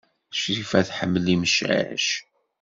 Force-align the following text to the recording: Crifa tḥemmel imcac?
Crifa 0.39 0.79
tḥemmel 0.87 1.25
imcac? 1.35 2.07